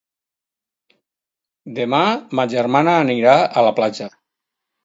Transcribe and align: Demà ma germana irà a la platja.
Demà 1.81 2.01
ma 2.39 2.49
germana 2.57 2.99
irà 3.19 3.37
a 3.63 3.67
la 3.69 3.79
platja. 3.83 4.13